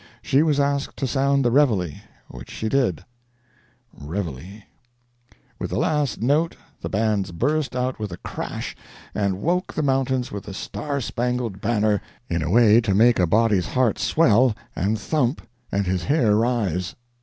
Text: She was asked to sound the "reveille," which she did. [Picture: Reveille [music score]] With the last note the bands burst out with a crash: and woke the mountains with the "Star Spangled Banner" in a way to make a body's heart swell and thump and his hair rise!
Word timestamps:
She 0.23 0.41
was 0.41 0.59
asked 0.59 0.97
to 0.97 1.05
sound 1.05 1.45
the 1.45 1.51
"reveille," 1.51 1.93
which 2.27 2.49
she 2.49 2.69
did. 2.69 3.05
[Picture: 3.93 4.07
Reveille 4.07 4.33
[music 4.33 4.53
score]] 5.29 5.37
With 5.59 5.69
the 5.69 5.77
last 5.77 6.21
note 6.23 6.55
the 6.81 6.89
bands 6.89 7.31
burst 7.31 7.75
out 7.75 7.99
with 7.99 8.11
a 8.11 8.17
crash: 8.17 8.75
and 9.13 9.39
woke 9.43 9.75
the 9.75 9.83
mountains 9.83 10.31
with 10.31 10.45
the 10.45 10.55
"Star 10.55 11.01
Spangled 11.01 11.61
Banner" 11.61 12.01
in 12.31 12.41
a 12.41 12.49
way 12.49 12.81
to 12.81 12.95
make 12.95 13.19
a 13.19 13.27
body's 13.27 13.67
heart 13.67 13.99
swell 13.99 14.55
and 14.75 14.97
thump 14.99 15.47
and 15.71 15.85
his 15.85 16.05
hair 16.05 16.35
rise! 16.35 16.95